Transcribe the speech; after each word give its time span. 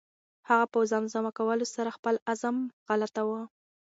هغه 0.49 0.65
په 0.71 0.79
زمزمه 0.91 1.31
کولو 1.37 1.65
سره 1.75 1.95
خپل 1.97 2.15
غم 2.39 2.57
غلطاوه. 2.87 3.41